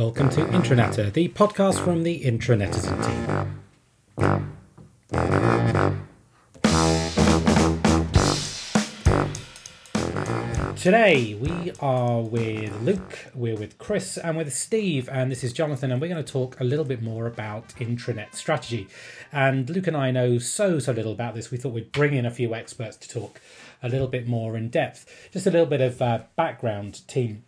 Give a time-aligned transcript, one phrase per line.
[0.00, 3.60] Welcome to Intranetter, the podcast from the Intranetizen team.
[10.74, 15.92] Today we are with Luke, we're with Chris, and with Steve, and this is Jonathan,
[15.92, 18.88] and we're going to talk a little bit more about intranet strategy.
[19.30, 21.50] And Luke and I know so so little about this.
[21.50, 23.38] We thought we'd bring in a few experts to talk
[23.82, 25.28] a little bit more in depth.
[25.30, 27.44] Just a little bit of uh, background, team.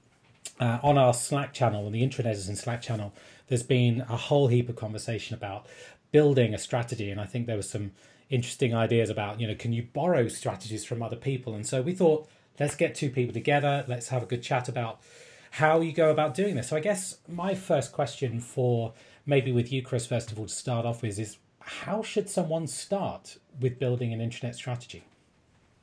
[0.60, 3.12] Uh, on our Slack channel and the Intranetizen Slack channel,
[3.48, 5.66] there's been a whole heap of conversation about
[6.12, 7.92] building a strategy, and I think there was some
[8.30, 11.92] interesting ideas about you know can you borrow strategies from other people, and so we
[11.92, 12.28] thought
[12.60, 15.00] let's get two people together, let's have a good chat about
[15.52, 16.68] how you go about doing this.
[16.68, 18.92] So I guess my first question for
[19.26, 22.66] maybe with you, Chris, first of all, to start off with is how should someone
[22.66, 25.04] start with building an intranet strategy?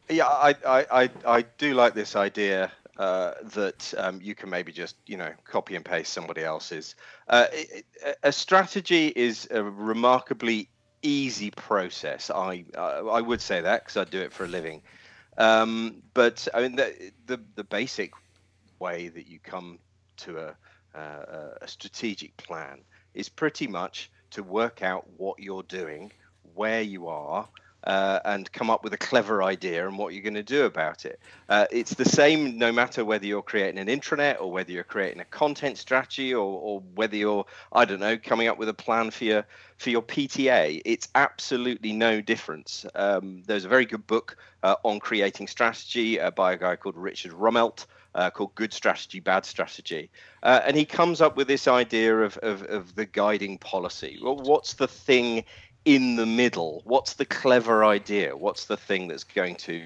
[0.10, 4.72] Yeah, I, I, I, I do like this idea uh, that um, you can maybe
[4.72, 6.96] just you know copy and paste somebody else's.
[7.28, 7.48] Uh,
[8.22, 10.70] a strategy is a remarkably
[11.02, 12.30] easy process.
[12.30, 14.84] I I would say that because I do it for a living.
[15.38, 18.12] Um, but I mean, the, the, the basic
[18.80, 19.80] way that you come
[20.18, 20.56] to a,
[20.94, 22.82] uh, a strategic plan
[23.14, 26.12] is pretty much to work out what you're doing,
[26.56, 27.48] where you are,
[27.86, 31.06] uh, and come up with a clever idea and what you're going to do about
[31.06, 31.20] it.
[31.48, 35.22] Uh, it's the same no matter whether you're creating an intranet or whether you're creating
[35.22, 39.12] a content strategy or, or whether you're, I don't know, coming up with a plan
[39.12, 39.46] for your
[39.78, 40.82] for your PTA.
[40.84, 42.86] It's absolutely no difference.
[42.96, 46.98] Um, there's a very good book uh, on creating strategy uh, by a guy called
[46.98, 47.86] Richard Rumelt.
[48.16, 50.10] Uh, called Good Strategy, Bad Strategy.
[50.42, 54.18] Uh, and he comes up with this idea of, of, of the guiding policy.
[54.20, 55.44] Well, what's the thing
[55.86, 56.82] in the middle?
[56.86, 58.36] What's the clever idea?
[58.36, 59.84] What's the thing that's going to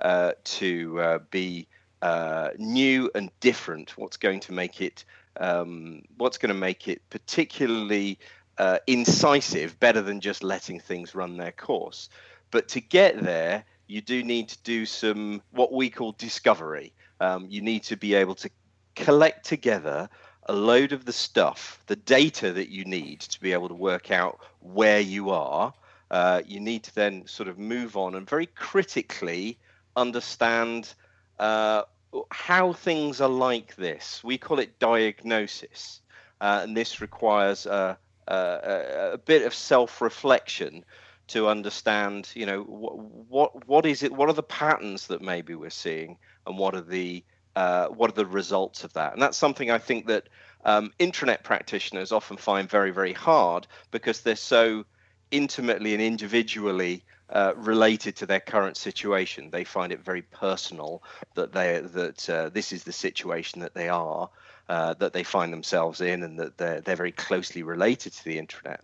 [0.00, 1.68] uh, to uh, be
[2.02, 3.96] uh, new and different?
[3.96, 5.04] What's going to make it
[5.38, 8.18] um, What's going to make it particularly
[8.58, 12.08] uh, incisive, better than just letting things run their course?
[12.50, 16.92] But to get there, you do need to do some what we call discovery.
[17.20, 18.50] Um, you need to be able to
[18.94, 20.08] collect together
[20.46, 24.10] a load of the stuff, the data that you need to be able to work
[24.10, 25.72] out where you are.
[26.10, 29.58] Uh, you need to then sort of move on and very critically
[29.96, 30.94] understand
[31.38, 31.82] uh,
[32.30, 34.22] how things are like this.
[34.22, 36.00] We call it diagnosis,
[36.40, 40.84] uh, and this requires a, a, a bit of self-reflection
[41.26, 44.12] to understand, you know, what, what what is it?
[44.12, 47.24] What are the patterns that maybe we're seeing, and what are the
[47.56, 49.12] uh, what are the results of that?
[49.12, 50.28] And that's something I think that
[50.64, 54.84] um, intranet practitioners often find very, very hard because they're so
[55.30, 59.50] intimately and individually uh, related to their current situation.
[59.50, 61.02] They find it very personal
[61.34, 64.30] that they that uh, this is the situation that they are,
[64.68, 68.38] uh, that they find themselves in, and that they're they're very closely related to the
[68.38, 68.80] internet,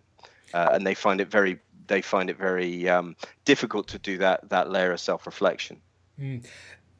[0.53, 3.15] uh, and they find it very they find it very um,
[3.45, 5.81] difficult to do that that layer of self reflection.
[6.19, 6.43] Mm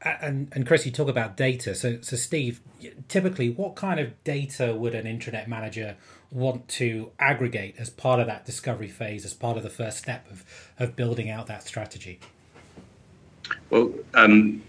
[0.04, 1.74] and and Chris, you talk about data.
[1.74, 2.60] So so Steve,
[3.08, 5.96] typically, what kind of data would an intranet manager
[6.30, 10.30] want to aggregate as part of that discovery phase, as part of the first step
[10.30, 10.44] of
[10.78, 12.20] of building out that strategy?
[13.70, 14.62] Well, um,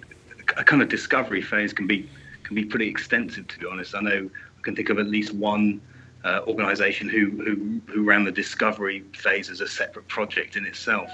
[0.58, 2.10] a kind of discovery phase can be
[2.44, 3.48] can be pretty extensive.
[3.48, 5.82] To be honest, I know I can think of at least one
[6.24, 11.10] uh, organization who, who who ran the discovery phase as a separate project in itself,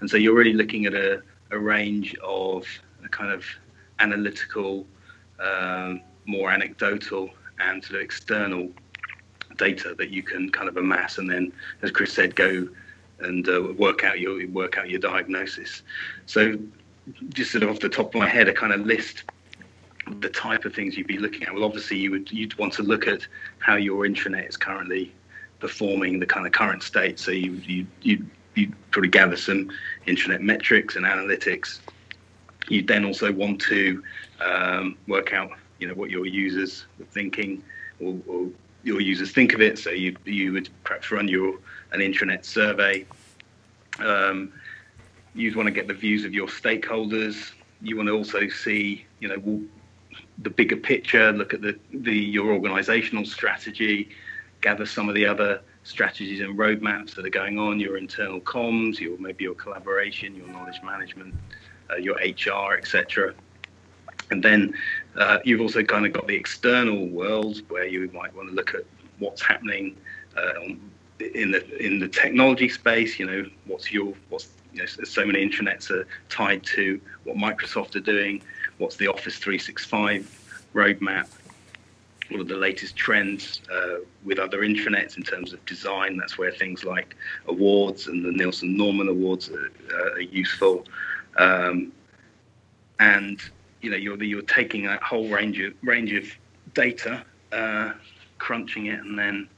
[0.00, 2.64] and so you're really looking at a a range of
[3.04, 3.44] a kind of
[3.98, 4.86] analytical,
[5.38, 8.70] um, more anecdotal, and sort of external
[9.56, 11.52] data that you can kind of amass, and then,
[11.82, 12.68] as Chris said, go
[13.20, 15.82] and uh, work out your work out your diagnosis.
[16.26, 16.58] So,
[17.28, 19.24] just sort of off the top of my head, a kind of list
[20.18, 21.54] the type of things you'd be looking at.
[21.54, 23.26] Well, obviously, you would you'd want to look at
[23.58, 25.12] how your intranet is currently
[25.60, 27.18] performing, the kind of current state.
[27.18, 29.70] So you you you you probably gather some
[30.06, 31.78] intranet metrics and analytics
[32.70, 34.02] you then also want to
[34.40, 37.62] um, work out, you know, what your users are thinking
[38.00, 38.48] or, or,
[38.82, 39.78] your users think of it.
[39.78, 41.58] So you you would perhaps run your
[41.92, 43.04] an intranet survey.
[43.98, 44.54] Um,
[45.34, 47.52] you'd want to get the views of your stakeholders.
[47.82, 49.62] You want to also see, you know,
[50.38, 51.30] the bigger picture.
[51.30, 54.08] Look at the the your organisational strategy.
[54.62, 57.80] Gather some of the other strategies and roadmaps that are going on.
[57.80, 61.34] Your internal comms, your maybe your collaboration, your knowledge management
[61.96, 63.34] your HR, etc.
[64.30, 64.74] And then
[65.16, 68.74] uh, you've also kind of got the external world where you might want to look
[68.74, 68.82] at
[69.18, 69.96] what's happening
[70.36, 70.74] uh,
[71.34, 73.18] in the in the technology space.
[73.18, 77.96] You know, what's your what's you know, so many intranets are tied to what Microsoft
[77.96, 78.42] are doing.
[78.78, 81.28] What's the Office 365 roadmap?
[82.32, 86.16] all of the latest trends uh, with other intranets in terms of design.
[86.16, 87.16] That's where things like
[87.46, 90.86] awards and the Nielsen Norman Awards are, uh, are useful.
[91.36, 91.92] Um,
[92.98, 93.40] and
[93.80, 96.24] you know you're you're taking that whole range of range of
[96.74, 97.92] data, uh,
[98.38, 99.48] crunching it, and then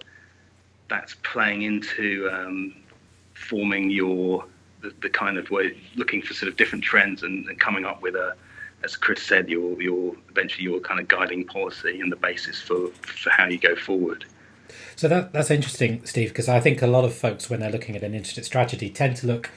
[0.88, 2.74] that's playing into um,
[3.34, 4.44] forming your
[4.80, 8.02] the, the, kind of way looking for sort of different trends and, and coming up
[8.02, 8.34] with a
[8.84, 12.88] as Chris said, your your eventually your kind of guiding policy and the basis for
[12.88, 14.24] for how you go forward.
[14.96, 17.96] So that that's interesting, Steve, because I think a lot of folks when they're looking
[17.96, 19.50] at an internet strategy tend to look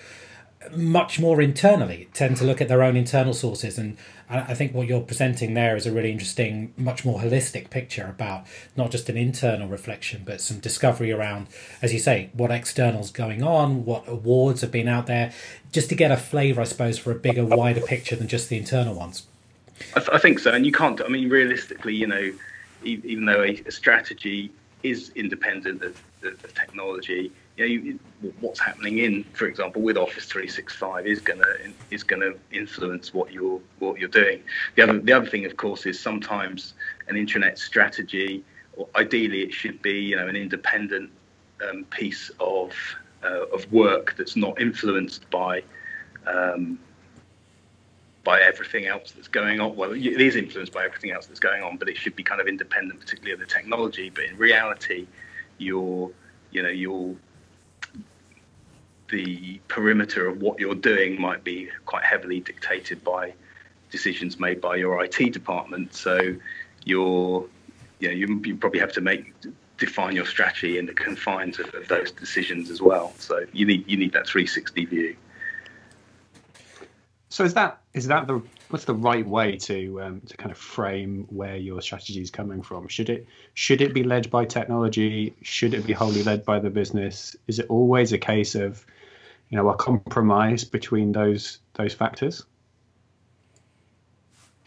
[0.74, 3.78] much more internally, tend to look at their own internal sources.
[3.78, 3.98] And
[4.30, 8.46] I think what you're presenting there is a really interesting, much more holistic picture about
[8.76, 11.48] not just an internal reflection, but some discovery around,
[11.82, 15.32] as you say, what external's going on, what awards have been out there,
[15.72, 18.58] just to get a flavour, I suppose, for a bigger, wider picture than just the
[18.58, 19.28] internal ones.
[19.96, 20.52] I, th- I think so.
[20.52, 22.32] And you can't, I mean, realistically, you know,
[22.84, 24.52] even though a, a strategy
[24.84, 28.00] is independent of, of technology, you know, you,
[28.40, 31.44] what's happening in, for example, with Office 365 is gonna
[31.92, 34.42] is gonna influence what you're what you're doing.
[34.76, 36.74] The other the other thing, of course, is sometimes
[37.08, 38.44] an intranet strategy,
[38.78, 41.12] or ideally it should be, you know, an independent
[41.68, 42.74] um, piece of
[43.24, 45.62] uh, of work that's not influenced by
[46.26, 46.80] um,
[48.24, 49.76] by everything else that's going on.
[49.76, 52.42] Well, it is influenced by everything else that's going on, but it should be kind
[52.42, 54.10] of independent, particularly of the technology.
[54.10, 55.06] But in reality,
[55.58, 56.12] you're
[56.52, 57.16] you know you're
[59.10, 63.34] the perimeter of what you're doing might be quite heavily dictated by
[63.92, 65.94] decisions made by your IT department.
[65.94, 66.36] So
[66.84, 67.48] you're,
[68.00, 69.34] you know, you, you probably have to make
[69.78, 73.14] define your strategy in the confines of, of, those decisions as well.
[73.18, 75.16] So you need you need that 360 view.
[77.30, 80.58] So is that is that the what's the right way to um, to kind of
[80.58, 82.88] frame where your strategy is coming from?
[82.88, 85.36] Should it should it be led by technology?
[85.42, 87.36] Should it be wholly led by the business?
[87.48, 88.86] Is it always a case of
[89.56, 92.46] you know a compromise between those those factors?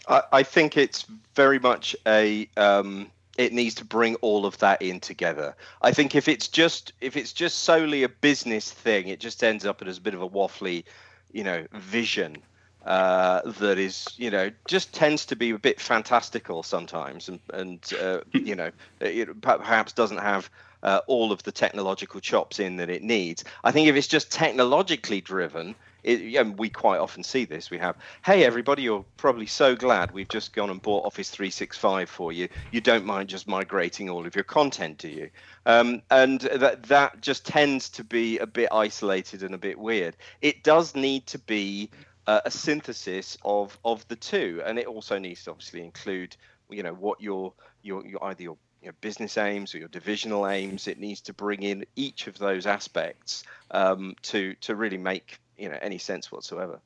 [0.09, 1.05] I, I think it's
[1.35, 5.55] very much a um, it needs to bring all of that in together.
[5.83, 9.67] I think if it's just if it's just solely a business thing, it just ends
[9.67, 10.85] up as a bit of a waffly,
[11.33, 12.39] you know, vision
[12.87, 17.93] uh, that is, you know, just tends to be a bit fantastical sometimes, and and
[18.01, 18.71] uh, you know,
[19.01, 20.49] it perhaps doesn't have
[20.83, 23.45] uh, all of the technological chops in that it needs.
[23.65, 27.71] I think if it's just technologically driven, it, and we quite often see this.
[27.71, 32.09] We have, hey, everybody, you're probably so glad we've just gone and bought Office 365
[32.09, 32.49] for you.
[32.71, 35.31] You don't mind just migrating all of your content, do you?
[35.67, 40.17] Um, and that that just tends to be a bit isolated and a bit weird.
[40.41, 41.91] It does need to be
[42.27, 46.37] uh, a synthesis of of the two, and it also needs to obviously include,
[46.71, 47.53] you know, what your
[47.83, 50.89] your, your either your your business aims or your divisional aims.
[50.89, 55.69] It needs to bring in each of those aspects um, to to really make you
[55.69, 56.81] know any sense whatsoever.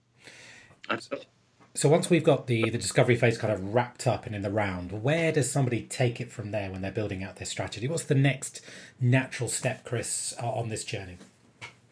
[1.75, 4.51] So once we've got the the discovery phase kind of wrapped up and in the
[4.51, 7.89] round, where does somebody take it from there when they're building out their strategy?
[7.89, 8.61] What's the next
[9.01, 11.19] natural step, Chris, uh, on this journey?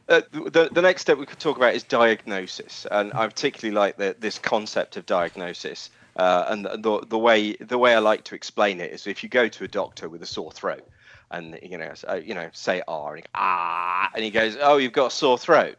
[0.08, 3.96] Uh, the, the next step we could talk about is diagnosis, and I particularly like
[3.96, 5.89] the, this concept of diagnosis.
[6.20, 9.31] Uh, and the, the way the way I like to explain it is if you
[9.31, 10.86] go to a doctor with a sore throat,
[11.31, 14.93] and you know uh, you know say R and ah, and he goes, oh, you've
[14.93, 15.77] got a sore throat.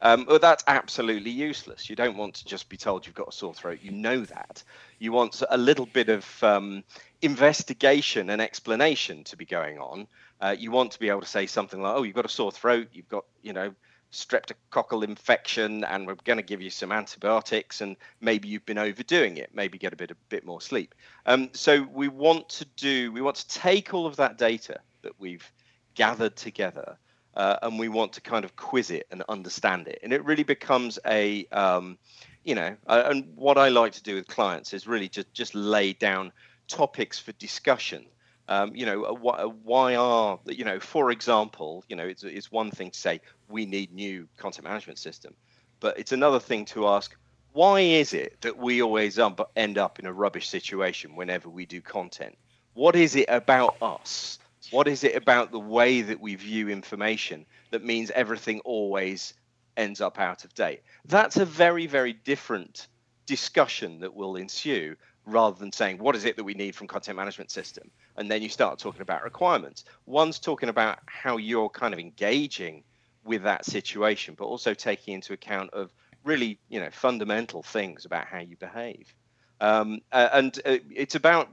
[0.00, 1.90] Um, well, that's absolutely useless.
[1.90, 3.80] You don't want to just be told you've got a sore throat.
[3.82, 4.62] You know that.
[5.00, 6.84] You want a little bit of um,
[7.20, 10.06] investigation and explanation to be going on.
[10.40, 12.52] Uh, you want to be able to say something like, "Oh, you've got a sore
[12.52, 12.86] throat.
[12.92, 13.74] You've got, you know,
[14.12, 19.38] streptococcal infection and we're going to give you some antibiotics and maybe you've been overdoing
[19.38, 19.50] it.
[19.54, 20.94] Maybe get a bit a bit more sleep.
[21.26, 25.18] Um, so we want to do we want to take all of that data that
[25.18, 25.50] we've
[25.94, 26.96] gathered together
[27.34, 29.98] uh, and we want to kind of quiz it and understand it.
[30.02, 31.98] And it really becomes a um,
[32.44, 35.54] you know uh, and what i like to do with clients is really just just
[35.54, 36.32] lay down
[36.68, 38.04] topics for discussion
[38.52, 42.70] um, you know, why, why, are you know, for example, you know, it's, it's one
[42.70, 45.32] thing to say we need new content management system,
[45.80, 47.16] but it's another thing to ask
[47.54, 49.18] why is it that we always
[49.56, 52.36] end up in a rubbish situation whenever we do content?
[52.74, 54.38] What is it about us?
[54.70, 59.32] What is it about the way that we view information that means everything always
[59.78, 60.82] ends up out of date?
[61.06, 62.88] That's a very, very different
[63.24, 67.16] discussion that will ensue rather than saying what is it that we need from content
[67.16, 71.94] management system and then you start talking about requirements one's talking about how you're kind
[71.94, 72.82] of engaging
[73.24, 75.92] with that situation but also taking into account of
[76.24, 79.14] really you know fundamental things about how you behave
[79.60, 81.48] um, and uh, it's about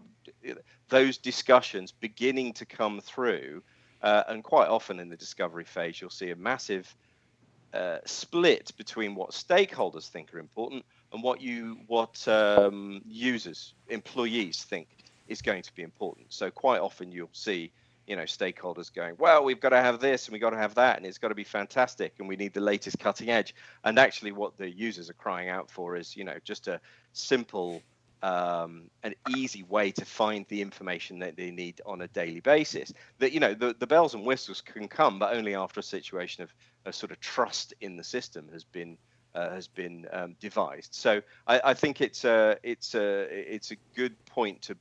[0.90, 3.64] those discussions beginning to come through.
[4.02, 6.94] Uh, and quite often in the discovery phase, you'll see a massive
[7.74, 14.64] uh, split between what stakeholders think are important and what you what um, users, employees
[14.64, 14.88] think
[15.30, 16.28] is going to be important.
[16.30, 17.72] So quite often you'll see
[18.08, 20.74] you know stakeholders going well we've got to have this and we've got to have
[20.74, 23.54] that and it's got to be fantastic and we need the latest cutting edge.
[23.84, 26.82] And actually what the users are crying out for is you know just a
[27.14, 27.82] simple
[28.22, 32.92] um, an easy way to find the information that they need on a daily basis.
[33.20, 36.44] That you know the, the bells and whistles can come but only after a situation
[36.44, 36.54] of
[36.86, 38.98] a sort of trust in the system has been
[39.36, 40.94] uh, has been um, devised.
[40.94, 44.76] So I, I think it's a it's a it's a good point to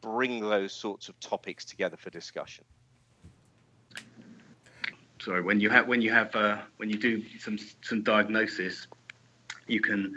[0.00, 2.64] bring those sorts of topics together for discussion.
[5.20, 8.86] Sorry, when you have when you have uh, when you do some some diagnosis,
[9.66, 10.14] you can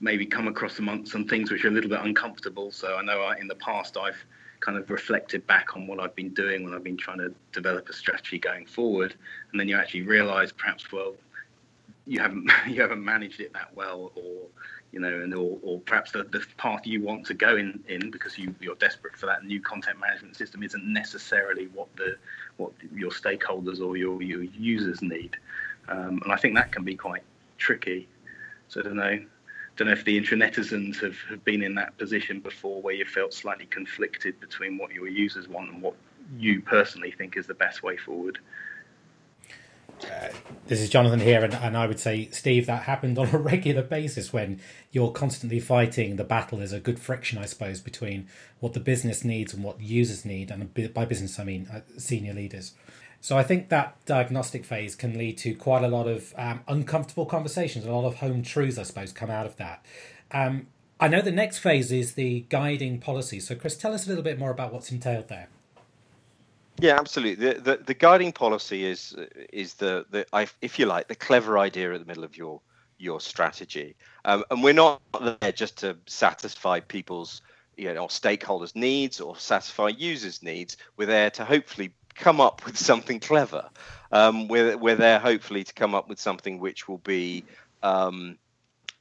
[0.00, 2.70] maybe come across some some things which are a little bit uncomfortable.
[2.70, 4.22] So I know I, in the past I've
[4.60, 7.88] kind of reflected back on what I've been doing when I've been trying to develop
[7.88, 9.14] a strategy going forward,
[9.50, 11.14] and then you actually realise perhaps well
[12.06, 14.46] you haven't you haven't managed it that well, or
[14.92, 18.10] you know, and or, or perhaps the, the path you want to go in in
[18.10, 22.16] because you you're desperate for that new content management system isn't necessarily what the
[22.56, 25.36] what your stakeholders or your your users need,
[25.88, 27.22] um, and I think that can be quite
[27.58, 28.08] tricky.
[28.68, 29.24] So I don't know.
[29.76, 33.34] Don't know if the intranetizens have, have been in that position before where you felt
[33.34, 35.96] slightly conflicted between what your users want and what
[36.38, 38.38] you personally think is the best way forward.
[40.02, 40.28] Uh,
[40.66, 43.82] this is Jonathan here, and, and I would say, Steve, that happened on a regular
[43.82, 44.60] basis when
[44.92, 46.58] you're constantly fighting the battle.
[46.58, 48.28] There's a good friction, I suppose, between
[48.60, 52.32] what the business needs and what users need, and by business I mean uh, senior
[52.32, 52.72] leaders.
[53.20, 57.24] So I think that diagnostic phase can lead to quite a lot of um, uncomfortable
[57.24, 57.86] conversations.
[57.86, 59.84] A lot of home truths, I suppose, come out of that.
[60.30, 60.66] Um,
[61.00, 63.40] I know the next phase is the guiding policy.
[63.40, 65.48] So, Chris, tell us a little bit more about what's entailed there.
[66.80, 67.52] Yeah, absolutely.
[67.52, 69.16] The, the, the guiding policy is
[69.52, 70.26] is the the
[70.60, 72.60] if you like the clever idea at the middle of your
[72.98, 75.00] your strategy, um, and we're not
[75.40, 77.42] there just to satisfy people's
[77.76, 80.76] you know stakeholders' needs or satisfy users' needs.
[80.96, 83.68] We're there to hopefully come up with something clever.
[84.10, 87.44] Um, we're we're there hopefully to come up with something which will be
[87.84, 88.36] um,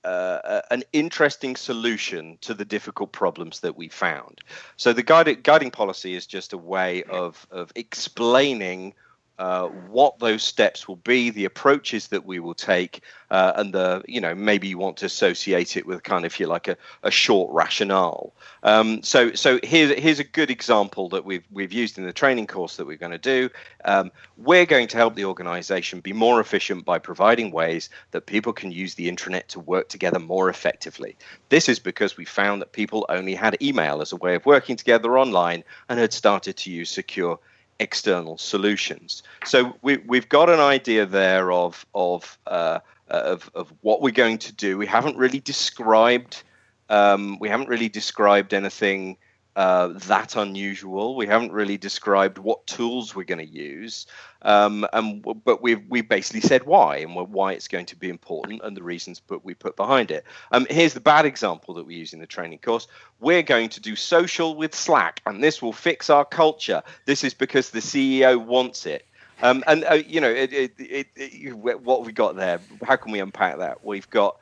[0.03, 4.41] uh, an interesting solution to the difficult problems that we found.
[4.77, 8.93] So the guiding, guiding policy is just a way of, of explaining
[9.39, 14.03] uh, what those steps will be, the approaches that we will take, uh, and the
[14.07, 17.09] you know maybe you want to associate it with kind of you like a, a
[17.09, 18.33] short rationale.
[18.61, 22.45] Um, so so here's here's a good example that we've we've used in the training
[22.45, 23.49] course that we're going to do.
[23.85, 28.53] Um, we're going to help the organisation be more efficient by providing ways that people
[28.53, 31.17] can use the intranet to work together more effectively.
[31.49, 34.75] This is because we found that people only had email as a way of working
[34.75, 37.39] together online and had started to use secure
[37.83, 39.23] external solutions.
[39.45, 44.39] So we, we've got an idea there of of, uh, of of what we're going
[44.39, 44.77] to do.
[44.77, 46.43] We haven't really described
[46.89, 49.17] um, we haven't really described anything
[49.55, 51.15] uh, that unusual.
[51.15, 54.07] We haven't really described what tools we're going to use,
[54.41, 58.61] um, and but we've we basically said why and why it's going to be important
[58.63, 60.25] and the reasons but we put behind it.
[60.51, 62.87] Um, here's the bad example that we use in the training course.
[63.19, 66.81] We're going to do social with Slack, and this will fix our culture.
[67.05, 69.05] This is because the CEO wants it.
[69.41, 72.59] Um, and uh, you know, it, it, it, what we got there?
[72.83, 73.83] How can we unpack that?
[73.83, 74.37] We've got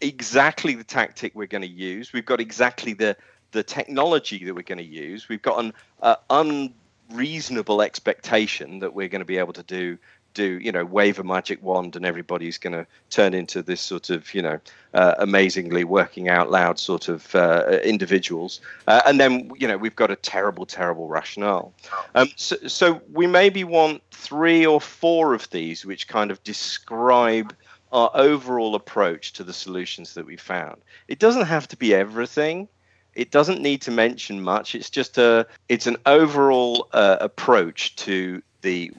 [0.00, 2.12] exactly the tactic we're going to use.
[2.12, 3.16] We've got exactly the
[3.56, 5.30] the technology that we're going to use.
[5.30, 5.72] We've got an
[6.02, 9.98] uh, unreasonable expectation that we're going to be able to do
[10.34, 14.10] do you know wave a magic wand and everybody's going to turn into this sort
[14.10, 14.60] of you know
[14.92, 18.60] uh, amazingly working out loud sort of uh, individuals.
[18.86, 21.72] Uh, and then you know we've got a terrible terrible rationale.
[22.14, 27.56] Um, so, so we maybe want three or four of these which kind of describe
[27.92, 30.76] our overall approach to the solutions that we found.
[31.08, 32.68] It doesn't have to be everything
[33.16, 34.74] it doesn't need to mention much.
[34.74, 38.92] It's just a it's an overall uh, approach to the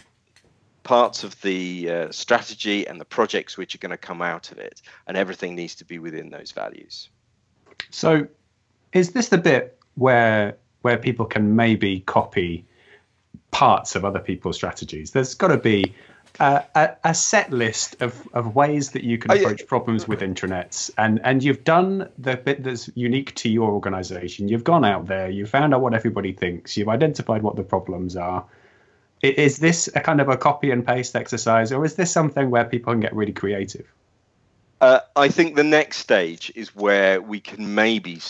[0.84, 4.58] parts of the uh, strategy and the projects which are going to come out of
[4.58, 7.10] it, and everything needs to be within those values.
[7.92, 8.28] So,
[8.92, 12.66] is this the bit where where people can maybe copy
[13.52, 15.12] parts of other people's strategies?
[15.12, 15.94] There's got to be
[16.40, 20.92] a, a, set list of, of ways that you can approach problems with intranets.
[20.98, 24.48] And and you've done the bit that's unique to your organization.
[24.48, 25.30] You've gone out there.
[25.30, 26.78] You've found out what everybody thinks.
[26.78, 28.46] You've identified what the problems are.
[29.22, 32.66] Is this a kind of a copy and paste exercise or is this something where
[32.66, 33.92] people can get really creative?
[34.80, 38.22] Uh, i think the next stage is where we can maybe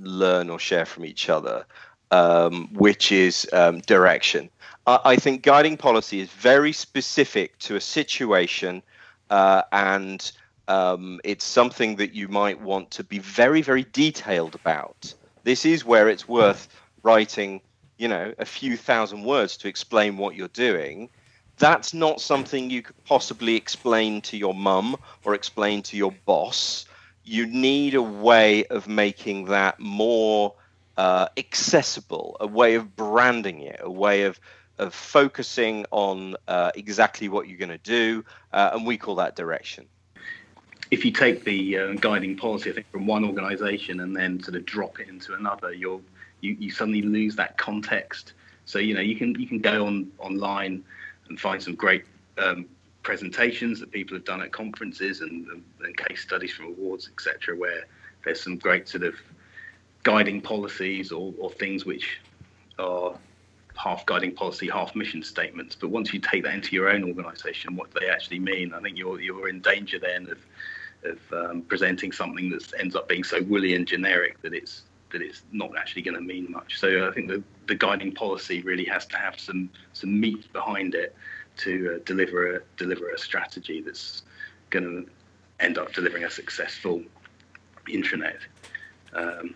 [0.00, 1.64] learn or share from each other
[2.14, 4.50] um, which is um, direction.
[4.86, 8.82] I, think guiding policy is very specific to a situation,
[9.30, 10.30] uh, and
[10.68, 15.14] um, it's something that you might want to be very, very detailed about.
[15.42, 16.68] This is where it's worth
[17.02, 17.62] writing,
[17.96, 21.08] you know, a few thousand words to explain what you're doing.
[21.58, 26.84] That's not something you could possibly explain to your mum or explain to your boss.
[27.24, 30.54] You need a way of making that more
[30.96, 34.38] uh, accessible, a way of branding it, a way of
[34.78, 39.36] of focusing on uh, exactly what you're going to do, uh, and we call that
[39.36, 39.86] direction.
[40.90, 44.56] If you take the uh, guiding policy, I think from one organisation and then sort
[44.56, 46.02] of drop it into another, you'll
[46.40, 48.34] you, you suddenly lose that context.
[48.66, 50.84] So you know you can you can go on online
[51.28, 52.04] and find some great
[52.38, 52.66] um,
[53.02, 55.46] presentations that people have done at conferences and,
[55.82, 57.84] and case studies from awards, etc., where
[58.24, 59.14] there's some great sort of
[60.02, 62.20] guiding policies or, or things which
[62.78, 63.14] are
[63.76, 65.74] half guiding policy, half mission statements.
[65.74, 68.96] But once you take that into your own organisation, what they actually mean, I think
[68.96, 70.38] you're you're in danger then of
[71.04, 75.22] of um, presenting something that ends up being so woolly and generic that it's that
[75.22, 76.78] it's not actually going to mean much.
[76.78, 80.94] So I think the, the guiding policy really has to have some some meat behind
[80.94, 81.14] it
[81.58, 84.22] to uh, deliver a deliver a strategy that's
[84.70, 85.10] going to
[85.60, 87.02] end up delivering a successful
[87.88, 88.38] intranet.
[89.14, 89.54] Um,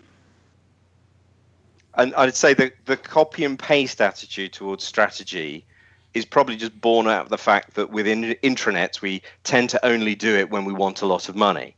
[1.99, 5.65] and I'd say that the copy and paste attitude towards strategy
[6.13, 10.15] is probably just born out of the fact that within intranets we tend to only
[10.15, 11.75] do it when we want a lot of money.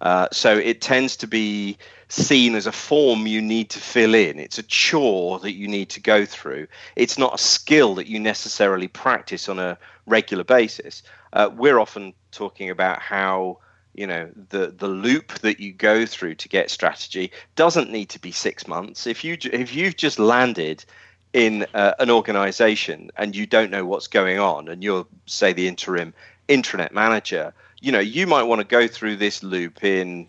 [0.00, 1.76] Uh, so it tends to be
[2.08, 4.38] seen as a form you need to fill in.
[4.38, 6.66] It's a chore that you need to go through.
[6.96, 11.02] It's not a skill that you necessarily practice on a regular basis.
[11.32, 13.58] Uh, we're often talking about how
[13.94, 18.18] you know the the loop that you go through to get strategy doesn't need to
[18.18, 19.06] be six months.
[19.06, 20.84] If you if you've just landed
[21.32, 25.68] in uh, an organization and you don't know what's going on, and you're say the
[25.68, 26.12] interim
[26.48, 30.28] intranet manager, you know you might want to go through this loop in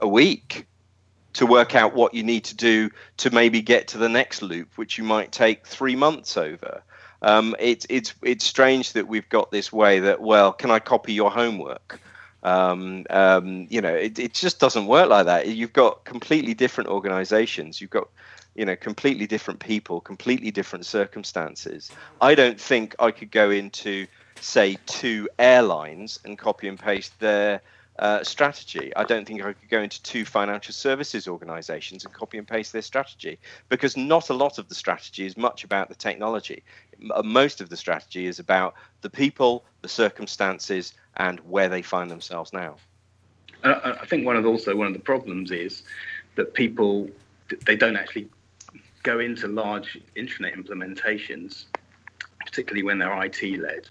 [0.00, 0.66] a week
[1.32, 4.76] to work out what you need to do to maybe get to the next loop,
[4.76, 6.82] which you might take three months over.
[7.22, 11.12] Um, it's it's it's strange that we've got this way that well, can I copy
[11.12, 12.00] your homework?
[12.42, 15.48] Um, um, you know, it, it just doesn't work like that.
[15.48, 17.80] You've got completely different organizations.
[17.80, 18.08] You've got,
[18.54, 21.90] you know, completely different people, completely different circumstances.
[22.20, 24.06] I don't think I could go into,
[24.40, 27.60] say, two airlines and copy and paste their
[28.00, 28.90] uh, strategy.
[28.96, 32.72] I don't think I could go into two financial services organizations and copy and paste
[32.72, 36.64] their strategy because not a lot of the strategy is much about the technology.
[37.22, 42.52] Most of the strategy is about the people, the circumstances, and where they find themselves
[42.54, 42.76] now.
[43.62, 45.82] I think one of the, also one of the problems is
[46.36, 47.10] that people
[47.66, 48.28] they don't actually
[49.02, 51.64] go into large intranet implementations,
[52.46, 53.88] particularly when they're IT led,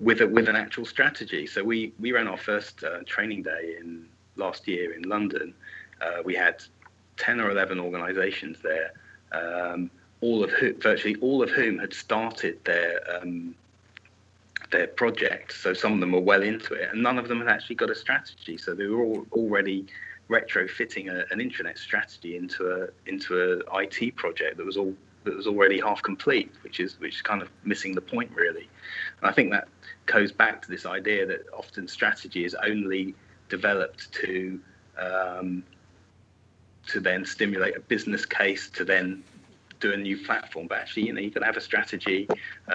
[0.00, 1.46] with a, with an actual strategy.
[1.46, 5.54] So we we ran our first uh, training day in last year in London.
[6.00, 6.62] Uh, we had
[7.16, 8.92] ten or eleven organisations there,
[9.32, 13.54] um, all of who, virtually all of whom had started their um,
[14.70, 15.52] their project.
[15.52, 17.90] So some of them were well into it, and none of them had actually got
[17.90, 18.58] a strategy.
[18.58, 19.86] So they were all already
[20.28, 24.94] retrofitting a, an intranet strategy into a into a IT project that was all
[25.24, 28.68] that was already half complete, which is which is kind of missing the point really.
[29.20, 29.68] And I think that
[30.06, 33.14] goes back to this idea that often strategy is only
[33.48, 34.60] developed to
[34.98, 35.64] um,
[36.86, 39.24] to then stimulate a business case to then
[39.80, 40.66] do a new platform.
[40.66, 42.28] But actually, you know, you can have a strategy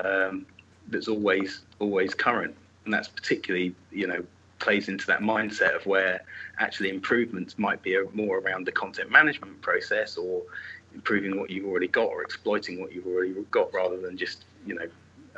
[0.03, 0.45] um,
[0.87, 4.23] that's always always current, and that's particularly you know
[4.59, 6.21] plays into that mindset of where
[6.59, 10.43] actually improvements might be more around the content management process or
[10.93, 14.75] improving what you've already got or exploiting what you've already got rather than just you
[14.75, 14.87] know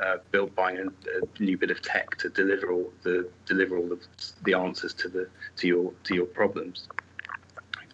[0.02, 3.92] uh, build buying a, a, new bit of tech to deliver all the deliver all
[3.92, 4.00] of
[4.44, 6.88] the answers to the to your to your problems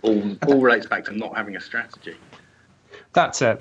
[0.03, 2.17] all all relates back to not having a strategy
[3.13, 3.59] that's a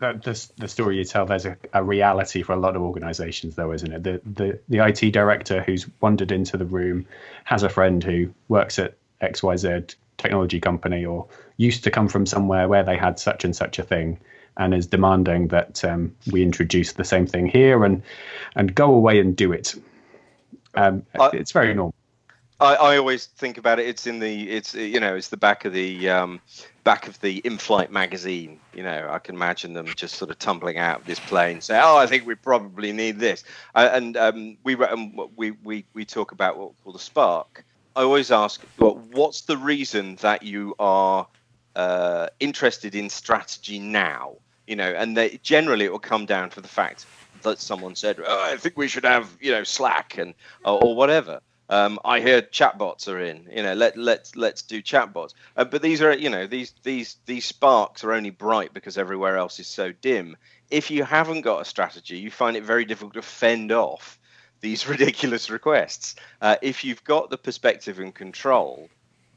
[0.00, 3.72] the, the story you tell, there's a, a, reality for a lot of organizations, though,
[3.72, 4.04] isn't it?
[4.04, 7.06] The, the, the IT director who's wandered into the room
[7.44, 11.26] has a friend who works at XYZ technology company or
[11.56, 14.18] used to come from somewhere where they had such and such a thing
[14.58, 18.02] and is demanding that um, we introduce the same thing here and
[18.54, 19.74] and go away and do it.
[20.74, 21.94] Um, I, it's very normal.
[22.60, 23.86] I, I, always think about it.
[23.86, 26.40] It's in the it's you know it's the back of the um,
[26.82, 28.58] back of the in-flight magazine.
[28.74, 31.80] You know, I can imagine them just sort of tumbling out of this plane, say,
[31.80, 34.76] "Oh, I think we probably need this." Uh, and um, we
[35.36, 37.64] we we we talk about what we call the spark.
[37.98, 41.26] I always ask, well, what's the reason that you are
[41.78, 44.36] uh, interested in strategy now.
[44.66, 47.06] You know, and they, generally it will come down to the fact
[47.42, 50.34] that someone said, oh, "I think we should have you know Slack and
[50.64, 53.48] or, or whatever." Um, I hear chatbots are in.
[53.54, 55.34] You know, let let's let's do chatbots.
[55.56, 59.38] Uh, but these are you know these these these sparks are only bright because everywhere
[59.38, 60.36] else is so dim.
[60.70, 64.18] If you haven't got a strategy, you find it very difficult to fend off
[64.60, 66.16] these ridiculous requests.
[66.40, 68.88] Uh, if you've got the perspective and control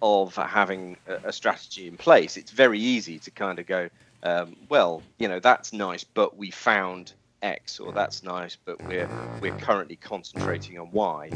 [0.02, 3.90] of having a, a, strategy in place, it's very easy to kind of go,
[4.24, 9.10] um, well, you know, that's nice, but we found X, or that's nice, but we're
[9.42, 11.30] we're currently concentrating on Y.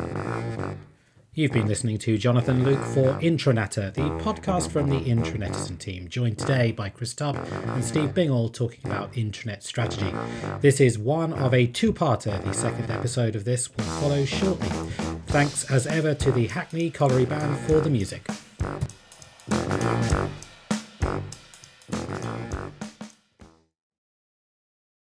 [1.38, 6.40] You've been listening to Jonathan Luke for Intranatter, the podcast from the Intranetizen team, joined
[6.40, 10.14] today by Chris Tubb and Steve Bynghall talking about intranet strategy.
[10.62, 12.42] This is one of a two parter.
[12.42, 14.70] The second episode of this will follow shortly.
[15.28, 18.26] Thanks as ever to the Hackney Colliery Band for the music.